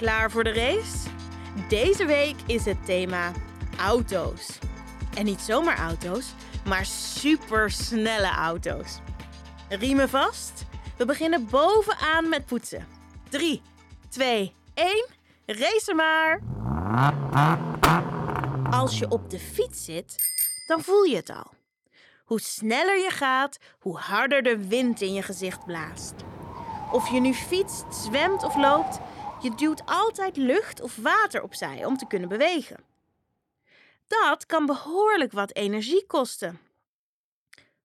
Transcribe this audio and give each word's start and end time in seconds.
Klaar 0.00 0.30
voor 0.30 0.44
de 0.44 0.52
race? 0.52 1.08
Deze 1.68 2.06
week 2.06 2.36
is 2.46 2.64
het 2.64 2.84
thema 2.84 3.32
auto's. 3.78 4.58
En 5.14 5.24
niet 5.24 5.40
zomaar 5.40 5.78
auto's, 5.78 6.34
maar 6.64 6.86
supersnelle 6.86 8.30
auto's. 8.30 8.98
Riemen 9.68 10.08
vast. 10.08 10.64
We 10.96 11.04
beginnen 11.04 11.48
bovenaan 11.50 12.28
met 12.28 12.46
poetsen. 12.46 12.86
3, 13.28 13.62
2, 14.08 14.54
1. 14.74 15.06
Race 15.46 15.94
maar! 15.94 16.40
Als 18.70 18.98
je 18.98 19.08
op 19.08 19.30
de 19.30 19.38
fiets 19.38 19.84
zit, 19.84 20.16
dan 20.66 20.82
voel 20.82 21.02
je 21.02 21.16
het 21.16 21.30
al. 21.30 21.52
Hoe 22.24 22.40
sneller 22.40 22.98
je 22.98 23.10
gaat, 23.10 23.58
hoe 23.78 23.98
harder 23.98 24.42
de 24.42 24.68
wind 24.68 25.00
in 25.00 25.12
je 25.12 25.22
gezicht 25.22 25.64
blaast. 25.64 26.14
Of 26.92 27.10
je 27.10 27.20
nu 27.20 27.34
fietst, 27.34 27.84
zwemt 27.94 28.42
of 28.42 28.56
loopt, 28.56 29.00
je 29.42 29.54
duwt 29.54 29.82
altijd 29.86 30.36
lucht 30.36 30.80
of 30.80 30.96
water 30.96 31.42
opzij 31.42 31.84
om 31.84 31.96
te 31.96 32.06
kunnen 32.06 32.28
bewegen. 32.28 32.84
Dat 34.06 34.46
kan 34.46 34.66
behoorlijk 34.66 35.32
wat 35.32 35.54
energie 35.54 36.06
kosten. 36.06 36.60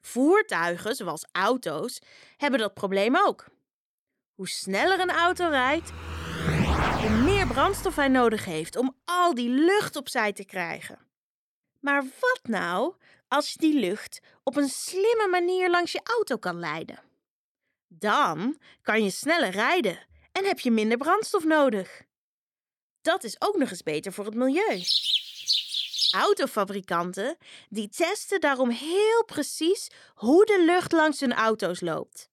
Voertuigen, 0.00 0.94
zoals 0.94 1.26
auto's, 1.32 2.00
hebben 2.36 2.60
dat 2.60 2.74
probleem 2.74 3.16
ook. 3.16 3.46
Hoe 4.34 4.48
sneller 4.48 5.00
een 5.00 5.10
auto 5.10 5.48
rijdt, 5.48 5.90
hoe 7.00 7.10
meer 7.10 7.46
brandstof 7.46 7.96
hij 7.96 8.08
nodig 8.08 8.44
heeft 8.44 8.76
om 8.76 8.96
al 9.04 9.34
die 9.34 9.48
lucht 9.48 9.96
opzij 9.96 10.32
te 10.32 10.44
krijgen. 10.44 10.98
Maar 11.78 12.02
wat 12.02 12.40
nou 12.42 12.94
als 13.28 13.52
je 13.52 13.58
die 13.58 13.80
lucht 13.80 14.20
op 14.42 14.56
een 14.56 14.68
slimme 14.68 15.28
manier 15.30 15.70
langs 15.70 15.92
je 15.92 16.00
auto 16.02 16.36
kan 16.36 16.58
leiden? 16.58 17.02
Dan 17.88 18.58
kan 18.82 19.04
je 19.04 19.10
sneller 19.10 19.50
rijden 19.50 20.08
en 20.32 20.44
heb 20.44 20.58
je 20.60 20.70
minder 20.70 20.98
brandstof 20.98 21.44
nodig. 21.44 22.02
Dat 23.02 23.24
is 23.24 23.36
ook 23.38 23.56
nog 23.56 23.70
eens 23.70 23.82
beter 23.82 24.12
voor 24.12 24.24
het 24.24 24.34
milieu. 24.34 24.82
Autofabrikanten 26.10 27.36
die 27.68 27.88
testen 27.88 28.40
daarom 28.40 28.70
heel 28.70 29.24
precies 29.26 29.90
hoe 30.14 30.46
de 30.46 30.64
lucht 30.66 30.92
langs 30.92 31.20
hun 31.20 31.34
auto's 31.34 31.80
loopt. 31.80 32.30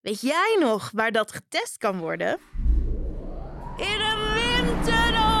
Weet 0.00 0.20
jij 0.20 0.56
nog 0.60 0.90
waar 0.94 1.12
dat 1.12 1.32
getest 1.32 1.76
kan 1.76 1.98
worden? 1.98 2.40
In 3.76 4.00
een 4.00 4.34
windtunnel! 4.34 5.36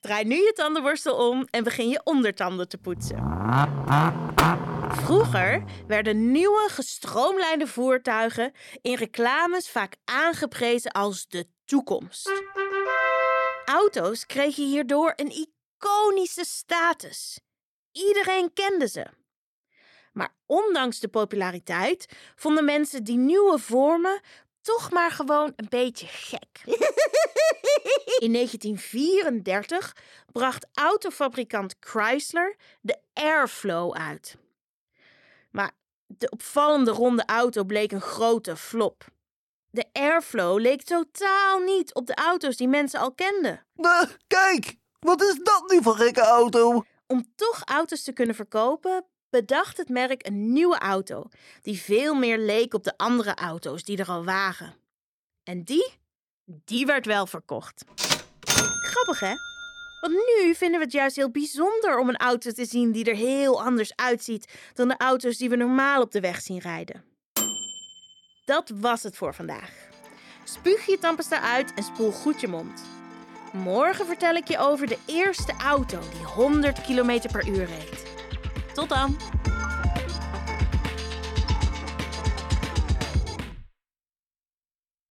Draai 0.00 0.24
nu 0.24 0.34
je 0.34 0.52
tandenborstel 0.54 1.28
om 1.28 1.46
en 1.50 1.64
begin 1.64 1.88
je 1.88 2.00
ondertanden 2.04 2.68
te 2.68 2.78
poetsen. 2.78 3.16
Vroeger 4.92 5.64
werden 5.86 6.30
nieuwe 6.30 6.68
gestroomlijnde 6.70 7.66
voertuigen 7.66 8.52
in 8.82 8.94
reclames 8.94 9.68
vaak 9.70 9.96
aangeprezen 10.04 10.90
als 10.90 11.28
de 11.28 11.46
toekomst. 11.64 12.42
Auto's 13.64 14.26
kregen 14.26 14.64
hierdoor 14.64 15.12
een 15.16 15.30
iconische 15.30 16.44
status. 16.44 17.40
Iedereen 17.92 18.52
kende 18.52 18.88
ze. 18.88 19.06
Maar 20.12 20.34
ondanks 20.46 21.00
de 21.00 21.08
populariteit 21.08 22.06
vonden 22.34 22.64
mensen 22.64 23.04
die 23.04 23.18
nieuwe 23.18 23.58
vormen 23.58 24.20
toch 24.60 24.90
maar 24.90 25.10
gewoon 25.10 25.52
een 25.56 25.68
beetje 25.68 26.06
gek. 26.06 26.60
In 28.24 28.32
1934 28.32 29.96
bracht 30.32 30.66
autofabrikant 30.74 31.76
Chrysler 31.80 32.56
de 32.80 32.98
Airflow 33.12 33.92
uit. 33.92 34.36
De 36.18 36.30
opvallende 36.30 36.90
ronde 36.90 37.24
auto 37.26 37.64
bleek 37.64 37.92
een 37.92 38.00
grote 38.00 38.56
flop. 38.56 39.04
De 39.70 39.86
Airflow 39.92 40.58
leek 40.58 40.82
totaal 40.82 41.58
niet 41.58 41.94
op 41.94 42.06
de 42.06 42.14
auto's 42.14 42.56
die 42.56 42.68
mensen 42.68 43.00
al 43.00 43.12
kenden. 43.12 43.66
Uh, 43.76 44.02
kijk, 44.26 44.76
wat 44.98 45.22
is 45.22 45.38
dat 45.42 45.64
nu 45.66 45.82
voor 45.82 45.96
gekke 45.96 46.20
auto? 46.20 46.84
Om 47.06 47.32
toch 47.34 47.62
auto's 47.64 48.02
te 48.02 48.12
kunnen 48.12 48.34
verkopen, 48.34 49.04
bedacht 49.30 49.76
het 49.76 49.88
merk 49.88 50.26
een 50.26 50.52
nieuwe 50.52 50.78
auto 50.78 51.28
die 51.62 51.80
veel 51.80 52.14
meer 52.14 52.38
leek 52.38 52.74
op 52.74 52.84
de 52.84 52.96
andere 52.96 53.34
auto's 53.34 53.84
die 53.84 53.96
er 53.96 54.08
al 54.08 54.24
waren. 54.24 54.74
En 55.42 55.64
die, 55.64 55.92
die 56.44 56.86
werd 56.86 57.06
wel 57.06 57.26
verkocht. 57.26 57.84
Grappig 58.82 59.20
hè? 59.20 59.34
Want 60.00 60.12
nu 60.12 60.54
vinden 60.54 60.78
we 60.78 60.84
het 60.84 60.94
juist 60.94 61.16
heel 61.16 61.30
bijzonder 61.30 61.98
om 61.98 62.08
een 62.08 62.16
auto 62.16 62.50
te 62.50 62.64
zien 62.64 62.92
die 62.92 63.04
er 63.04 63.16
heel 63.16 63.62
anders 63.62 63.96
uitziet 63.96 64.52
dan 64.74 64.88
de 64.88 64.96
auto's 64.96 65.36
die 65.36 65.48
we 65.48 65.56
normaal 65.56 66.02
op 66.02 66.12
de 66.12 66.20
weg 66.20 66.40
zien 66.40 66.58
rijden. 66.58 67.04
Dat 68.44 68.72
was 68.74 69.02
het 69.02 69.16
voor 69.16 69.34
vandaag. 69.34 69.70
Spuug 70.44 70.86
je 70.86 70.98
tandpasta 70.98 71.40
uit 71.40 71.74
en 71.74 71.82
spoel 71.82 72.10
goed 72.10 72.40
je 72.40 72.48
mond. 72.48 72.82
Morgen 73.52 74.06
vertel 74.06 74.34
ik 74.34 74.48
je 74.48 74.58
over 74.58 74.86
de 74.86 74.98
eerste 75.06 75.52
auto 75.52 75.98
die 75.98 76.24
100 76.24 76.80
km 76.80 77.20
per 77.32 77.48
uur 77.48 77.64
reed. 77.64 78.02
Tot 78.74 78.88
dan! 78.88 79.39